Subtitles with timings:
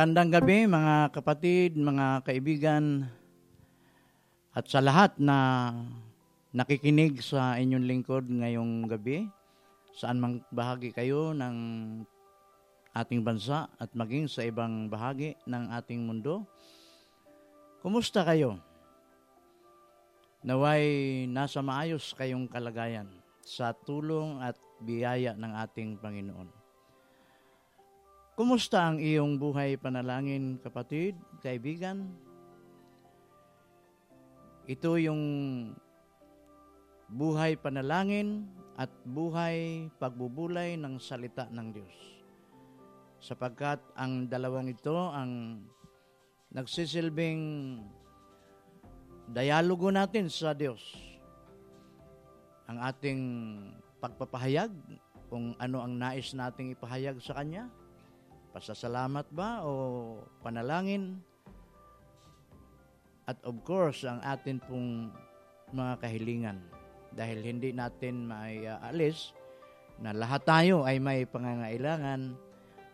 [0.00, 3.04] Magandang gabi mga kapatid, mga kaibigan,
[4.56, 5.36] at sa lahat na
[6.56, 9.28] nakikinig sa inyong lingkod ngayong gabi,
[9.92, 11.56] saan mang bahagi kayo ng
[12.96, 16.48] ating bansa at maging sa ibang bahagi ng ating mundo.
[17.84, 18.56] Kumusta kayo?
[20.40, 26.59] Naway nasa maayos kayong kalagayan sa tulong at biyaya ng ating Panginoon.
[28.40, 31.12] Kumusta ang iyong buhay panalangin, kapatid,
[31.44, 32.08] kaibigan?
[34.64, 35.20] Ito yung
[37.12, 38.48] buhay panalangin
[38.80, 41.92] at buhay pagbubulay ng salita ng Diyos.
[43.20, 45.60] Sapagkat ang dalawang ito ang
[46.48, 47.76] nagsisilbing
[49.36, 50.80] dialogo natin sa Diyos.
[52.72, 53.20] Ang ating
[54.00, 54.72] pagpapahayag
[55.28, 57.68] kung ano ang nais nating ipahayag sa Kanya–
[58.50, 59.72] pasasalamat ba o
[60.42, 61.22] panalangin?
[63.30, 65.14] At of course, ang atin pong
[65.70, 66.58] mga kahilingan.
[67.14, 69.34] Dahil hindi natin maialis
[70.02, 72.34] na lahat tayo ay may pangangailangan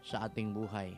[0.04, 0.92] sa ating buhay.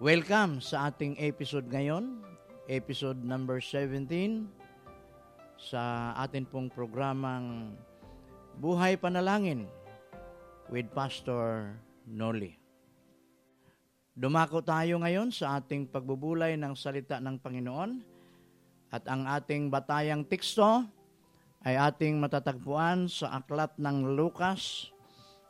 [0.00, 2.24] Welcome sa ating episode ngayon,
[2.70, 4.48] episode number 17
[5.60, 7.76] sa atin pong programang
[8.56, 9.68] Buhay Panalangin
[10.70, 11.74] with Pastor
[12.06, 12.54] Noli.
[14.14, 17.90] Dumako tayo ngayon sa ating pagbubulay ng salita ng Panginoon
[18.94, 20.86] at ang ating batayang teksto
[21.66, 24.94] ay ating matatagpuan sa aklat ng Lucas,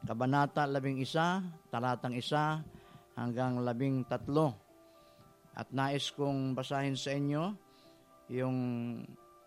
[0.01, 4.09] Kabanata 11, talatang 1 hanggang 13.
[5.53, 7.53] At nais kong basahin sa inyo
[8.33, 8.59] yung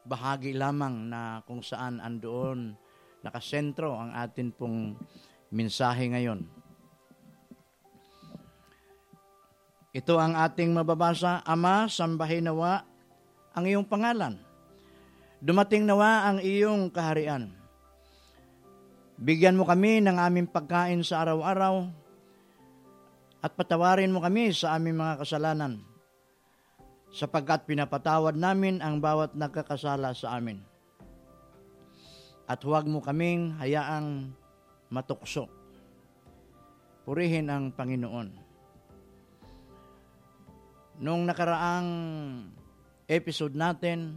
[0.05, 2.75] bahagi lamang na kung saan andoon
[3.23, 4.99] nakasentro ang atin pong
[5.53, 6.41] mensahe ngayon.
[9.94, 12.81] Ito ang ating mababasa, Ama, sambahin nawa
[13.53, 14.41] ang iyong pangalan.
[15.38, 17.53] Dumating nawa ang iyong kaharian.
[19.22, 21.85] Bigyan mo kami ng aming pagkain sa araw-araw
[23.45, 25.85] at patawarin mo kami sa aming mga kasalanan
[27.13, 30.57] sapagkat pinapatawad namin ang bawat nagkakasala sa amin.
[32.49, 34.33] At huwag mo kaming hayaang
[34.93, 35.49] matukso.
[37.01, 38.29] Purihin ang Panginoon.
[41.01, 41.89] Nung nakaraang
[43.09, 44.13] episode natin,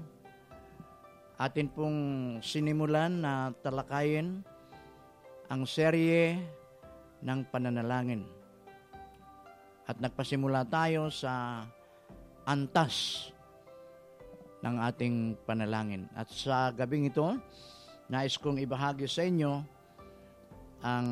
[1.41, 1.99] atin pong
[2.45, 4.45] sinimulan na talakayin
[5.49, 6.37] ang serye
[7.25, 8.29] ng pananalangin.
[9.89, 11.65] At nagpasimula tayo sa
[12.45, 13.29] antas
[14.61, 15.17] ng ating
[15.49, 16.07] panalangin.
[16.13, 17.25] At sa gabing ito,
[18.13, 19.76] nais kong ibahagi sa inyo
[20.85, 21.09] ang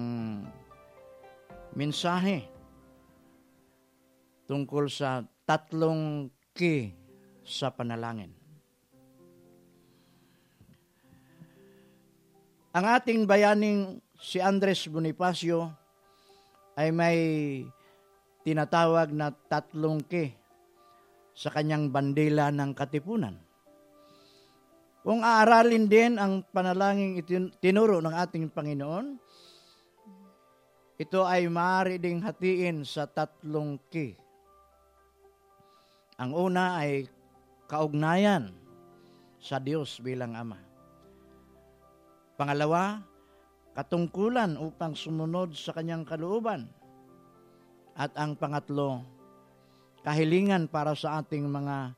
[1.75, 2.47] mensahe
[4.45, 6.93] tungkol sa tatlong key
[7.45, 8.33] sa panalangin.
[12.75, 15.71] Ang ating bayaning si Andres Bonifacio
[16.75, 17.19] ay may
[18.43, 20.35] tinatawag na tatlong key
[21.35, 23.39] sa kanyang bandila ng katipunan.
[25.05, 27.21] Kung aaralin din ang panalangin
[27.61, 29.21] tinuro ng ating Panginoon,
[30.95, 34.15] ito ay maaari ding hatiin sa tatlong key.
[36.15, 37.11] Ang una ay
[37.67, 38.55] kaugnayan
[39.43, 40.57] sa Diyos bilang Ama.
[42.39, 43.03] Pangalawa,
[43.75, 46.71] katungkulan upang sumunod sa kanyang kalooban.
[47.99, 49.03] At ang pangatlo,
[50.07, 51.95] kahilingan para sa ating mga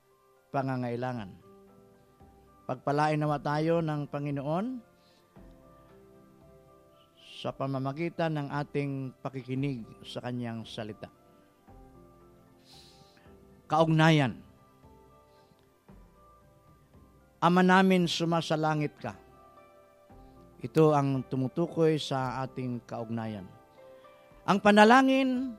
[0.53, 1.33] pangangailangan.
[2.65, 4.96] Pagpalain nawa tayo ng Panginoon
[7.47, 11.07] sa pamamagitan ng ating pakikinig sa kanyang salita.
[13.71, 14.35] Kaugnayan.
[17.39, 19.15] Ama namin sumasalangit ka.
[20.59, 23.47] Ito ang tumutukoy sa ating kaugnayan.
[24.43, 25.55] Ang panalangin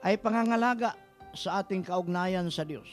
[0.00, 0.96] ay pangangalaga
[1.36, 2.88] sa ating kaugnayan sa Diyos.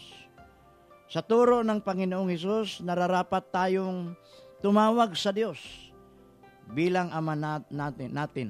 [1.08, 4.12] Sa turo ng Panginoong Hesus, nararapat tayong
[4.60, 5.87] tumawag sa Diyos
[6.72, 8.10] bilang Ama natin.
[8.12, 8.50] natin.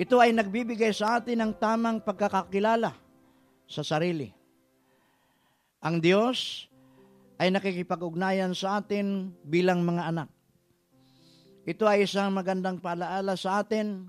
[0.00, 2.96] Ito ay nagbibigay sa atin ng tamang pagkakakilala
[3.68, 4.32] sa sarili.
[5.84, 6.68] Ang Diyos
[7.36, 10.28] ay nakikipag-ugnayan sa atin bilang mga anak.
[11.68, 14.08] Ito ay isang magandang paalaala sa atin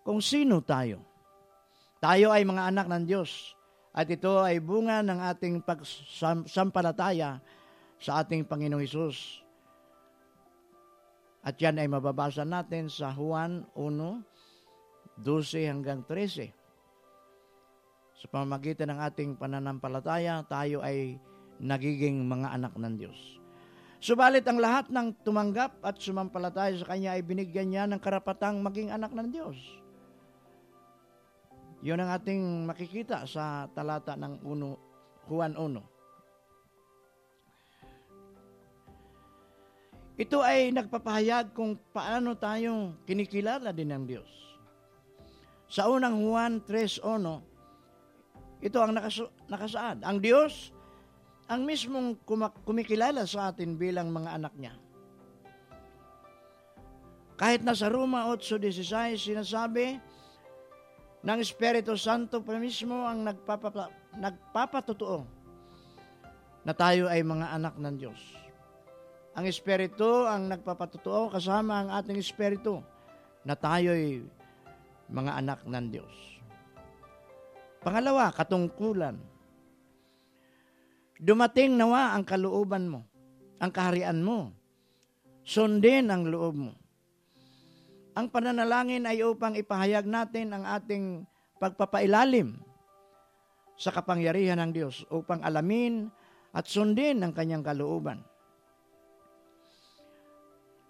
[0.00, 1.04] kung sino tayo.
[2.00, 3.52] Tayo ay mga anak ng Diyos
[3.92, 7.36] at ito ay bunga ng ating pagsampalataya
[8.00, 9.44] sa ating Panginoong Isus.
[11.40, 16.52] At yan ay mababasa natin sa Juan 1, 12 hanggang 13.
[18.20, 21.16] Sa pamamagitan ng ating pananampalataya, tayo ay
[21.56, 23.40] nagiging mga anak ng Diyos.
[24.00, 28.92] Subalit ang lahat ng tumanggap at sumampalataya sa Kanya ay binigyan niya ng karapatang maging
[28.92, 29.56] anak ng Diyos.
[31.80, 35.99] Yun ang ating makikita sa talata ng 1, Juan 1.
[40.20, 44.28] Ito ay nagpapahayag kung paano tayong kinikilala din ng Diyos.
[45.64, 47.40] Sa unang Juan 3.1,
[48.60, 50.04] ito ang nakas- nakasaad.
[50.04, 50.76] Ang Diyos
[51.48, 52.20] ang mismong
[52.68, 54.76] kumikilala sa atin bilang mga anak niya.
[57.40, 59.96] Kahit nasa Roma 8.16, sinasabi
[61.24, 63.88] ng Espiritu Santo pa mismo ang nagpapapa,
[64.20, 65.24] nagpapatotoo
[66.68, 68.49] na tayo ay mga anak ng Diyos.
[69.40, 72.84] Ang Espiritu ang nagpapatotoo kasama ang ating Espiritu
[73.40, 74.20] na tayo ay
[75.08, 76.12] mga anak ng Diyos.
[77.80, 79.16] Pangalawa, katungkulan
[81.20, 83.04] Dumating nawa ang kalooban mo,
[83.60, 84.56] ang kaharian mo.
[85.44, 86.72] Sundin ang loob mo.
[88.16, 91.28] Ang pananalangin ay upang ipahayag natin ang ating
[91.60, 92.56] pagpapailalim
[93.76, 96.12] sa kapangyarihan ng Diyos upang alamin
[96.52, 98.20] at sundin ang kanyang kalooban.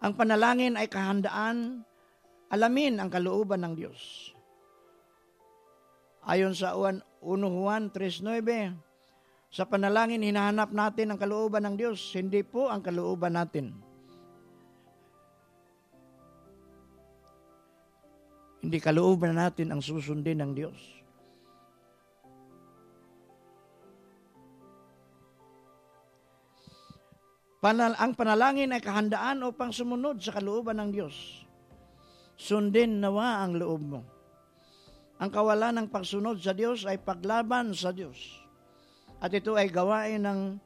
[0.00, 1.85] Ang panalangin ay kahandaan
[2.49, 4.32] alamin ang kalooban ng Diyos.
[6.25, 8.91] Ayon sa 1 Juan 3.9,
[9.50, 13.75] sa panalangin, hinahanap natin ang kalooban ng Diyos, hindi po ang kalooban natin.
[18.61, 21.00] Hindi kalooban natin ang susundin ng Diyos.
[27.61, 31.45] Panal ang panalangin ay kahandaan upang sumunod sa kalooban ng Diyos.
[32.41, 34.01] Sundin nawa ang loob mo.
[35.21, 38.17] Ang kawalan ng pagsunod sa Diyos ay paglaban sa Diyos.
[39.21, 40.57] At ito ay gawain ng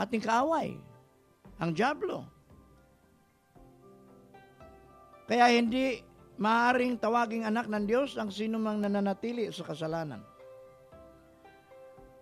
[0.00, 0.72] ating kaaway,
[1.60, 2.24] ang Diablo.
[5.28, 6.00] Kaya hindi
[6.40, 10.24] maaring tawaging anak ng Diyos ang sino mang nananatili sa kasalanan.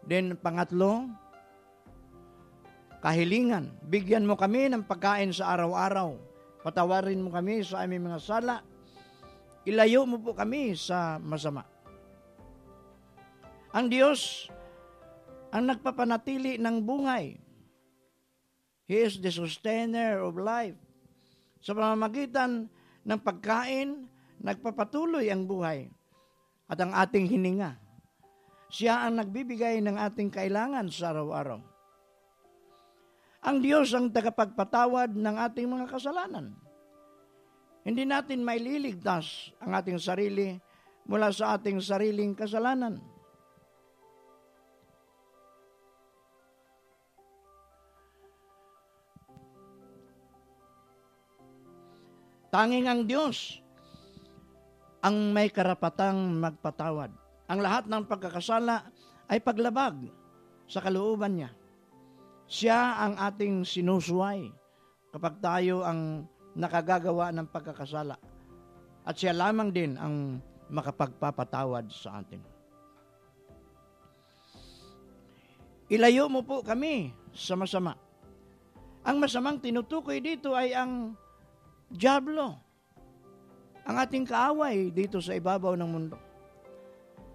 [0.02, 1.06] Then pangatlo,
[3.04, 3.68] kahilingan.
[3.84, 6.16] Bigyan mo kami ng pagkain sa araw-araw.
[6.64, 8.64] Patawarin mo kami sa aming mga sala.
[9.68, 11.68] Ilayo mo po kami sa masama.
[13.76, 14.48] Ang Diyos
[15.52, 17.36] ang nagpapanatili ng buhay.
[18.88, 20.76] He is the sustainer of life.
[21.60, 22.72] Sa pamamagitan
[23.04, 24.08] ng pagkain,
[24.40, 25.92] nagpapatuloy ang buhay
[26.68, 27.76] at ang ating hininga.
[28.72, 31.73] Siya ang nagbibigay ng ating kailangan sa araw-araw.
[33.44, 36.56] Ang Diyos ang tagapagpatawad ng ating mga kasalanan.
[37.84, 40.56] Hindi natin maililigtas ang ating sarili
[41.04, 42.96] mula sa ating sariling kasalanan.
[52.48, 53.60] Tanging ang Diyos
[55.04, 57.12] ang may karapatang magpatawad.
[57.52, 58.88] Ang lahat ng pagkakasala
[59.28, 60.08] ay paglabag
[60.64, 61.63] sa kalooban niya.
[62.44, 64.52] Siya ang ating sinusuway
[65.10, 68.16] kapag tayo ang nakagagawa ng pagkakasala.
[69.04, 70.40] At siya lamang din ang
[70.72, 72.40] makapagpapatawad sa atin.
[75.92, 77.92] Ilayo mo po kami sa masama.
[79.04, 81.12] Ang masamang tinutukoy dito ay ang
[81.92, 82.56] Diablo,
[83.84, 86.16] ang ating kaaway dito sa ibabaw ng mundo.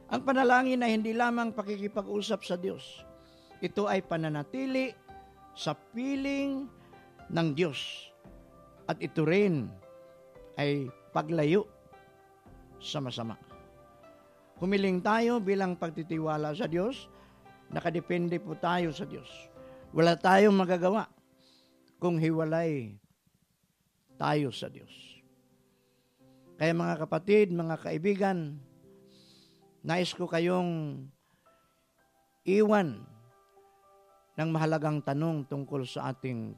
[0.10, 3.06] Ang panalangin ay hindi lamang pakikipag-usap sa Diyos.
[3.60, 4.96] Ito ay pananatili
[5.52, 6.68] sa piling
[7.28, 8.08] ng Diyos.
[8.88, 9.68] At ito rin
[10.56, 11.68] ay paglayo
[12.80, 13.36] sa masama.
[14.60, 17.08] Humiling tayo bilang pagtitiwala sa Diyos,
[17.72, 19.28] nakadepende po tayo sa Diyos.
[19.92, 21.08] Wala tayong magagawa
[22.00, 22.96] kung hiwalay
[24.20, 24.92] tayo sa Diyos.
[26.60, 28.60] Kaya mga kapatid, mga kaibigan,
[29.80, 31.04] nais ko kayong
[32.44, 33.08] iwan
[34.40, 36.56] ng mahalagang tanong tungkol sa ating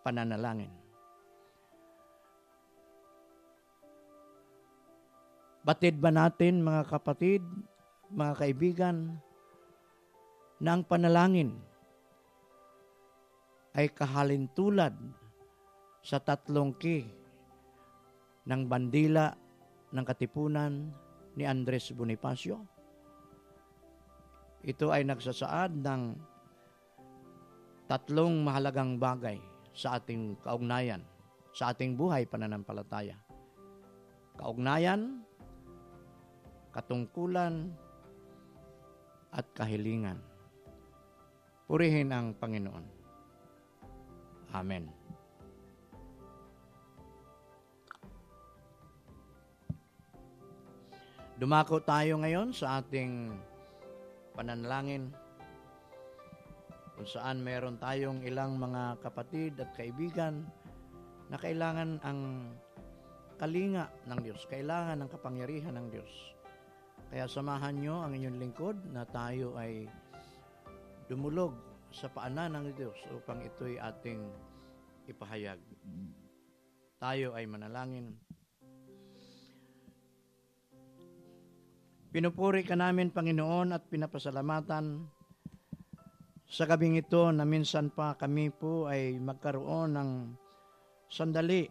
[0.00, 0.72] pananalangin.
[5.60, 7.44] Batid ba natin mga kapatid,
[8.08, 8.96] mga kaibigan,
[10.56, 11.52] na ang panalangin
[13.76, 14.96] ay kahalintulad
[16.00, 17.04] sa tatlong ki
[18.48, 19.36] ng bandila
[19.92, 20.88] ng katipunan
[21.36, 22.64] ni Andres Bonifacio.
[24.64, 26.02] Ito ay nagsasaad ng
[27.88, 29.40] tatlong mahalagang bagay
[29.72, 31.00] sa ating kaugnayan,
[31.56, 33.16] sa ating buhay pananampalataya.
[34.36, 35.24] Kaugnayan,
[36.70, 37.72] katungkulan,
[39.32, 40.20] at kahilingan.
[41.68, 42.84] Purihin ang Panginoon.
[44.56, 44.88] Amen.
[51.38, 53.30] Dumako tayo ngayon sa ating
[54.34, 55.12] pananalangin
[56.98, 60.42] kung saan meron tayong ilang mga kapatid at kaibigan
[61.30, 62.50] na kailangan ang
[63.38, 66.10] kalinga ng Diyos, kailangan ng kapangyarihan ng Diyos.
[67.06, 69.86] Kaya samahan nyo ang inyong lingkod na tayo ay
[71.06, 71.54] dumulog
[71.94, 74.18] sa paanan ng Diyos upang ito'y ating
[75.06, 75.62] ipahayag.
[76.98, 78.18] Tayo ay manalangin.
[82.10, 85.06] Pinupuri ka namin, Panginoon, at pinapasalamatan
[86.48, 90.10] sa gabing ito na minsan pa kami po ay magkaroon ng
[91.08, 91.68] sandali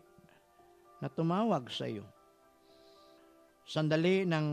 [1.01, 2.05] na tumawag sa iyo.
[3.67, 4.47] Sandali ng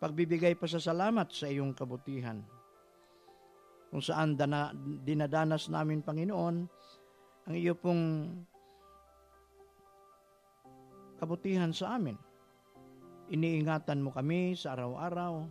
[0.00, 2.40] pagbibigay pa sa salamat sa iyong kabutihan.
[3.92, 4.74] Kung saan dana,
[5.06, 6.56] dinadanas namin, Panginoon,
[7.46, 8.34] ang iyo pong
[11.22, 12.18] kabutihan sa amin
[13.32, 15.48] Iniingatan mo kami sa araw-araw.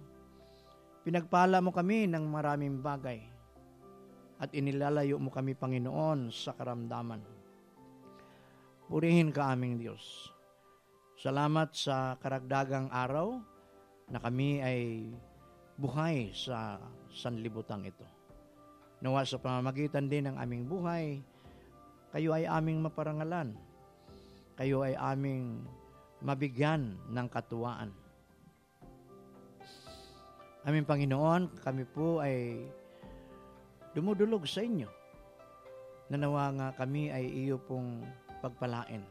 [1.01, 3.33] Pinagpala mo kami ng maraming bagay.
[4.42, 7.22] At inilalayo mo kami, Panginoon, sa karamdaman.
[8.90, 10.30] Purihin ka aming Diyos.
[11.18, 13.40] Salamat sa karagdagang araw
[14.12, 15.08] na kami ay
[15.80, 16.78] buhay sa
[17.10, 18.06] sanlibutan ito.
[19.00, 21.24] Nawa sa pamamagitan din ng aming buhay,
[22.12, 23.56] kayo ay aming maparangalan.
[24.54, 25.66] Kayo ay aming
[26.22, 27.90] mabigyan ng katuwaan.
[30.63, 32.63] Aming Panginoon, kami po ay
[33.93, 34.89] dumudulog sa inyo.
[36.09, 38.03] Nanawa nga kami ay iyo pong
[38.41, 39.05] pagpalain.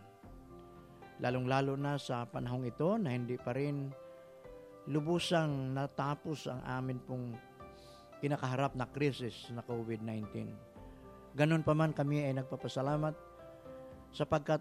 [1.22, 3.94] Lalong-lalo na sa panahong ito na hindi pa rin
[4.90, 7.38] lubusang natapos ang amin pong
[8.18, 10.50] kinakaharap na krisis na COVID-19.
[11.38, 13.14] Ganun pa man kami ay nagpapasalamat
[14.12, 14.60] sapagkat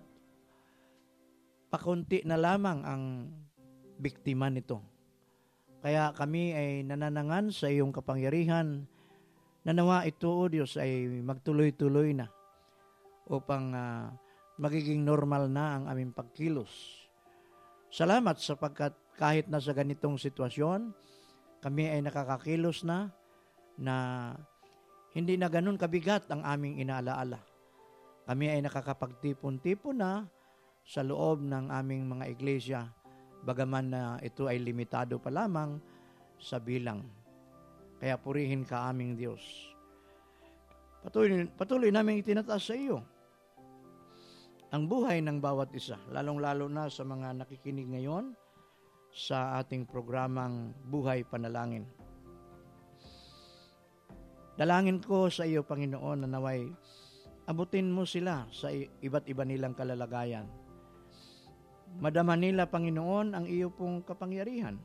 [1.74, 3.04] pakunti na lamang ang
[3.98, 4.82] biktima nito.
[5.82, 8.86] Kaya kami ay nananangan sa iyong kapangyarihan
[9.62, 12.28] na nawa ito, O Diyos, ay magtuloy-tuloy na
[13.30, 14.10] upang uh,
[14.58, 17.06] magiging normal na ang aming pagkilos.
[17.92, 20.94] Salamat sapagkat kahit na sa ganitong sitwasyon,
[21.62, 23.14] kami ay nakakakilos na
[23.78, 23.96] na
[25.14, 27.38] hindi na ganun kabigat ang aming inaalaala.
[28.26, 30.26] Kami ay nakakapagtipon-tipon na
[30.82, 32.82] sa loob ng aming mga iglesia,
[33.44, 35.78] bagaman na ito ay limitado pa lamang
[36.42, 37.21] sa bilang.
[38.02, 39.42] Kaya purihin ka aming Diyos.
[41.06, 43.02] Patuloy, patuloy namin itinataas sa iyo
[44.72, 48.32] ang buhay ng bawat isa, lalong-lalo na sa mga nakikinig ngayon
[49.12, 51.84] sa ating programang Buhay Panalangin.
[54.56, 56.72] Dalangin ko sa iyo, Panginoon, na naway
[57.52, 60.48] abutin mo sila sa iba't iba nilang kalalagayan
[62.00, 64.80] Madama nila, Panginoon, ang iyo pong kapangyarihan,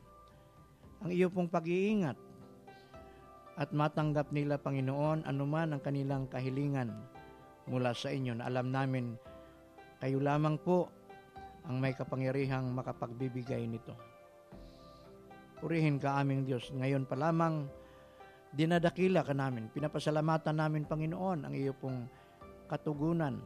[0.99, 2.19] ang iyo pong pag-iingat,
[3.57, 6.93] at matanggap nila, Panginoon, anuman ang kanilang kahilingan
[7.65, 9.17] mula sa inyo na alam namin
[9.97, 10.93] kayo lamang po
[11.65, 13.97] ang may kapangyarihang makapagbibigay nito.
[15.57, 16.69] Purihin ka aming Diyos.
[16.69, 17.65] Ngayon pa lamang,
[18.53, 19.73] dinadakila ka namin.
[19.73, 22.05] Pinapasalamatan namin, Panginoon, ang iyo pong
[22.69, 23.41] katugunan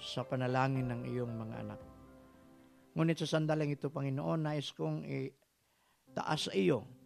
[0.00, 1.80] sa panalangin ng iyong mga anak.
[2.96, 6.97] Ngunit sa sandaling ito, Panginoon, nais kong itaas sa iyo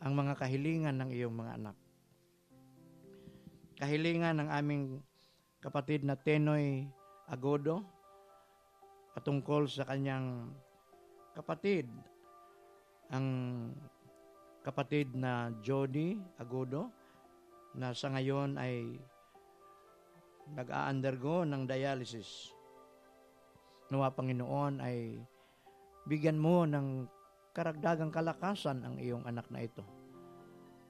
[0.00, 1.76] ang mga kahilingan ng iyong mga anak.
[3.76, 4.84] Kahilingan ng aming
[5.60, 6.88] kapatid na Tenoy
[7.28, 7.84] Agodo
[9.12, 10.48] patungkol sa kanyang
[11.36, 11.84] kapatid,
[13.12, 13.26] ang
[14.64, 16.88] kapatid na Jody Agodo,
[17.76, 18.98] na sa ngayon ay
[20.56, 22.50] nag-a-undergo ng dialysis.
[23.92, 25.22] Nawa Panginoon ay
[26.06, 27.06] bigyan mo ng
[27.50, 29.82] karagdagang kalakasan ang iyong anak na ito.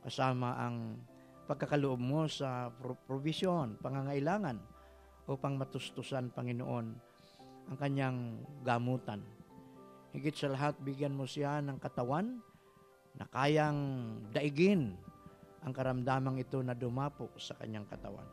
[0.04, 1.00] Kasama ang
[1.48, 2.70] pagkakaloob mo sa
[3.08, 4.60] provision, pangangailangan
[5.28, 6.86] upang matustusan, Panginoon,
[7.70, 8.18] ang kanyang
[8.66, 9.22] gamutan.
[10.10, 12.42] Higit sa lahat, bigyan mo siya ng katawan
[13.14, 13.78] na kayang
[14.34, 14.94] daigin
[15.60, 18.26] ang karamdamang ito na dumapo sa kanyang katawan.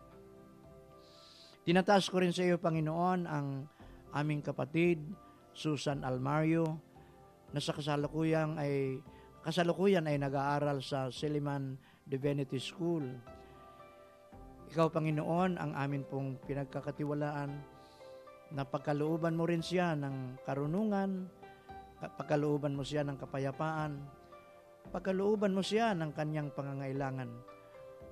[1.67, 3.67] Tinataas ko rin sa iyo, Panginoon, ang
[4.15, 5.03] aming kapatid,
[5.51, 6.79] Susan Almario,
[7.51, 8.99] na sa kasalukuyang ay
[9.43, 13.07] kasalukuyan ay nag-aaral sa Siliman Divinity School.
[14.67, 17.51] Ikaw, Panginoon, ang amin pong pinagkakatiwalaan
[18.51, 21.27] na pagkalooban mo rin siya ng karunungan
[21.97, 23.97] pagkalooban mo siya ng kapayapaan,
[24.93, 27.29] pagkalooban mo siya ng kanyang pangangailangan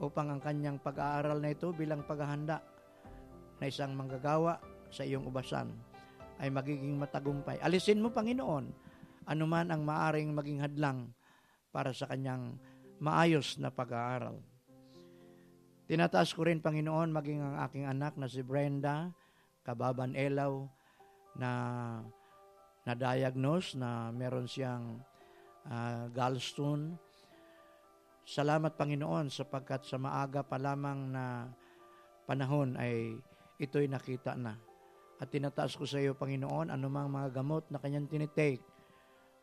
[0.02, 2.66] upang ang kanyang pag-aaral na ito bilang paghahanda
[3.62, 4.58] na isang manggagawa
[4.90, 5.70] sa iyong ubasan
[6.42, 7.62] ay magiging matagumpay.
[7.62, 8.66] Alisin mo, Panginoon,
[9.26, 11.10] anuman ang maaring maging hadlang
[11.74, 12.56] para sa kanyang
[13.02, 14.40] maayos na pag-aaral.
[15.86, 19.14] Tinataas ko rin, Panginoon, maging ang aking anak na si Brenda,
[19.62, 20.66] kababan Elaw,
[21.38, 21.52] na
[22.88, 24.98] na-diagnose na meron siyang
[25.70, 26.98] uh, gallstone.
[28.26, 31.46] Salamat, Panginoon, sapagkat sa maaga pa lamang na
[32.26, 33.22] panahon ay
[33.62, 34.58] ito'y nakita na.
[35.22, 38.66] At tinataas ko sa iyo, Panginoon, anumang mga gamot na kanyang tinitake,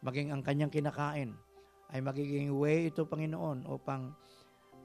[0.03, 1.31] maging ang kanyang kinakain,
[1.93, 4.11] ay magiging way ito, Panginoon, upang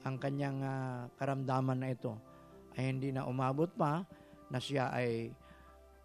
[0.06, 2.14] ang kanyang uh, karamdaman na ito
[2.78, 4.06] ay hindi na umabot pa
[4.48, 5.34] na siya ay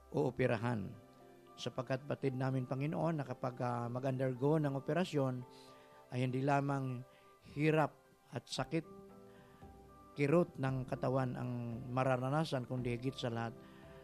[0.09, 0.89] uoperahan.
[1.53, 5.45] Sapagkat batid namin, Panginoon, na kapag uh, mag-undergo ng operasyon,
[6.09, 7.05] ay hindi lamang
[7.53, 7.93] hirap
[8.33, 8.85] at sakit,
[10.17, 13.53] kirot ng katawan ang mararanasan, kundi higit sa lahat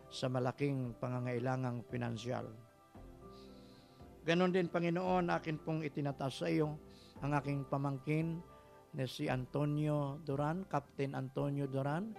[0.10, 2.50] sa malaking pangangailangang pinansyal.
[4.28, 6.76] Ganon din, Panginoon, akin pong itinataas sa iyo
[7.24, 8.40] ang aking pamangkin
[8.96, 12.12] na si Antonio Duran, Captain Antonio Duran,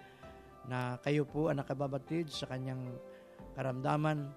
[0.68, 2.88] na kayo po ang nakababatid sa kanyang
[3.56, 4.32] karamdaman.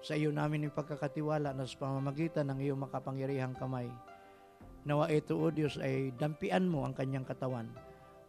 [0.00, 3.90] Sa iyo namin yung pagkakatiwala na sa pamamagitan ng iyong makapangyarihang kamay.
[4.88, 7.68] Nawa ito, O Diyos, ay dampian mo ang kanyang katawan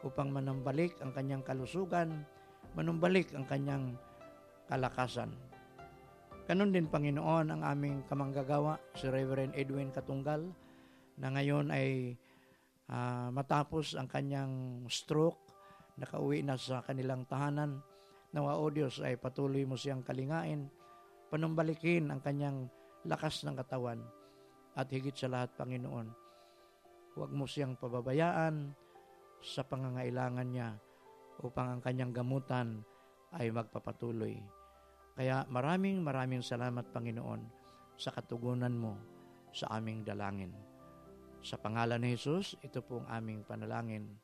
[0.04, 2.28] upang manambalik ang kanyang kalusugan,
[2.76, 3.96] manumbalik ang kanyang
[4.68, 5.32] kalakasan.
[6.50, 10.50] Ganon din, Panginoon, ang aming kamanggagawa, si Reverend Edwin Katunggal,
[11.22, 12.18] na ngayon ay
[12.90, 15.38] uh, matapos ang kanyang stroke,
[16.02, 17.86] nakauwi na sa kanilang tahanan.
[18.34, 20.66] Nawa o Diyos ay patuloy mo siyang kalingain,
[21.30, 22.72] panumbalikin ang kanyang
[23.06, 24.02] lakas ng katawan
[24.74, 26.10] at higit sa lahat, Panginoon,
[27.20, 28.74] huwag mo siyang pababayaan
[29.44, 30.80] sa pangangailangan niya
[31.44, 32.82] upang ang kanyang gamutan
[33.36, 34.61] ay magpapatuloy.
[35.22, 37.46] Kaya maraming maraming salamat, Panginoon,
[37.94, 38.98] sa katugunan mo
[39.54, 40.50] sa aming dalangin.
[41.46, 44.18] Sa pangalan ni Jesus, ito po ang aming panalangin.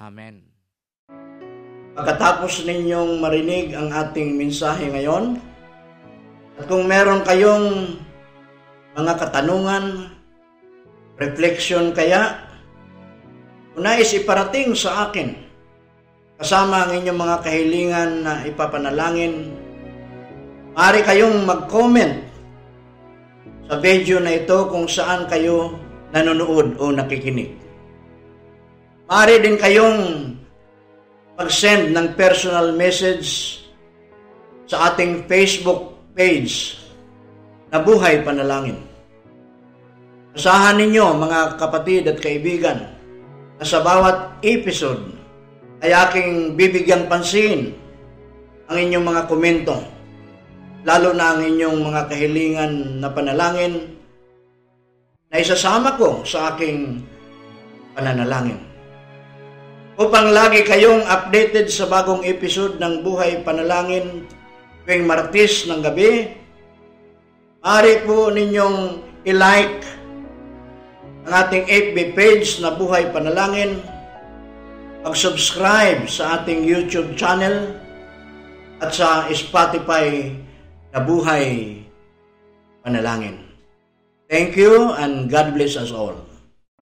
[0.00, 0.48] Amen.
[1.92, 5.44] Pagkatapos ninyong marinig ang ating mensahe ngayon,
[6.56, 8.00] at kung meron kayong
[8.96, 10.08] mga katanungan,
[11.20, 12.48] reflection kaya,
[13.76, 15.36] nais iparating sa akin,
[16.40, 19.67] kasama ang inyong mga kahilingan na ipapanalangin,
[20.78, 22.22] maaari kayong mag-comment
[23.66, 25.74] sa video na ito kung saan kayo
[26.14, 27.50] nanonood o nakikinig.
[29.10, 29.98] Maaari din kayong
[31.34, 33.58] mag-send ng personal message
[34.70, 36.78] sa ating Facebook page
[37.74, 38.78] na Buhay Panalangin.
[40.38, 42.86] Asahan ninyo mga kapatid at kaibigan
[43.58, 45.10] na sa bawat episode
[45.82, 47.74] ay aking bibigyan pansin
[48.70, 49.97] ang inyong mga komento,
[50.86, 53.98] lalo na ang inyong mga kahilingan na panalangin
[55.28, 57.02] na isasama ko sa aking
[57.98, 58.60] pananalangin.
[59.98, 64.30] Upang lagi kayong updated sa bagong episode ng Buhay Panalangin
[64.86, 66.38] tuwing Martis ng gabi,
[67.60, 69.82] maaari po ninyong i-like
[71.26, 73.82] ang ating FB page na Buhay Panalangin,
[75.02, 77.76] mag-subscribe sa ating YouTube channel
[78.78, 80.32] at sa Spotify
[80.92, 81.82] na Buhay
[82.84, 83.36] Panalangin.
[84.28, 86.27] Thank you and God bless us all.